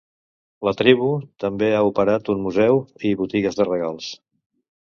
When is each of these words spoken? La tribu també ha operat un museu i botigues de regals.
La 0.67 0.71
tribu 0.79 1.09
també 1.43 1.69
ha 1.75 1.83
operat 1.89 2.33
un 2.37 2.43
museu 2.47 2.81
i 3.11 3.15
botigues 3.23 3.61
de 3.61 3.71
regals. 3.73 4.13